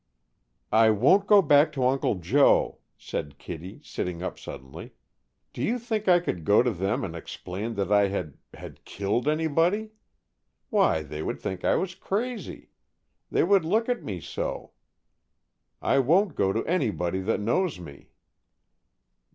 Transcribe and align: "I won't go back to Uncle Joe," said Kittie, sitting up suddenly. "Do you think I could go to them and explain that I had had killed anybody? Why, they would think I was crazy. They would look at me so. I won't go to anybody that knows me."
"I 0.71 0.89
won't 0.89 1.27
go 1.27 1.43
back 1.43 1.71
to 1.73 1.85
Uncle 1.85 2.15
Joe," 2.15 2.79
said 2.97 3.37
Kittie, 3.37 3.81
sitting 3.83 4.23
up 4.23 4.39
suddenly. 4.39 4.93
"Do 5.53 5.61
you 5.61 5.77
think 5.77 6.07
I 6.07 6.19
could 6.19 6.43
go 6.43 6.63
to 6.63 6.71
them 6.71 7.03
and 7.03 7.15
explain 7.15 7.75
that 7.75 7.91
I 7.91 8.07
had 8.07 8.33
had 8.55 8.83
killed 8.83 9.27
anybody? 9.27 9.91
Why, 10.71 11.03
they 11.03 11.21
would 11.21 11.39
think 11.39 11.63
I 11.63 11.75
was 11.75 11.93
crazy. 11.93 12.71
They 13.29 13.43
would 13.43 13.63
look 13.63 13.87
at 13.89 14.01
me 14.01 14.19
so. 14.19 14.71
I 15.83 15.99
won't 15.99 16.33
go 16.33 16.51
to 16.51 16.65
anybody 16.65 17.19
that 17.19 17.39
knows 17.39 17.79
me." 17.79 18.09